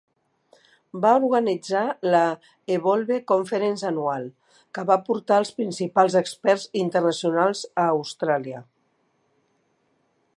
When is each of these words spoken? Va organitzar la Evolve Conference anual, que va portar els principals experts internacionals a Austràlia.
Va 1.01 1.09
organitzar 1.25 1.81
la 2.15 2.21
Evolve 2.77 3.19
Conference 3.33 3.85
anual, 3.91 4.25
que 4.77 4.87
va 4.93 4.99
portar 5.11 5.37
els 5.43 5.53
principals 5.61 6.19
experts 6.25 6.67
internacionals 6.85 7.63
a 7.83 7.85
Austràlia. 7.99 8.67